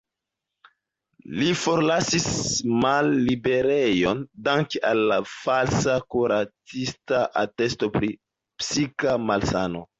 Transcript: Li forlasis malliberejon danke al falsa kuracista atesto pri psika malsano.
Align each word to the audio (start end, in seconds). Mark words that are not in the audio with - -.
Li 1.41 1.49
forlasis 1.63 2.25
malliberejon 2.85 4.25
danke 4.49 4.83
al 4.95 5.15
falsa 5.35 6.01
kuracista 6.17 7.23
atesto 7.47 7.95
pri 7.99 8.15
psika 8.61 9.19
malsano. 9.31 9.89